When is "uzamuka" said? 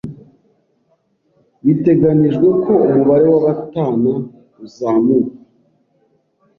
4.65-5.35